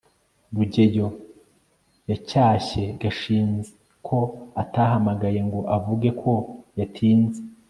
rugeyo 0.55 1.07
yacyashye 2.09 2.83
gashinzi 3.01 3.69
ko 4.07 4.17
atahamagaye 4.61 5.39
ngo 5.47 5.59
avuge 5.75 6.09
ko 6.21 6.33
yatinze 6.79 7.39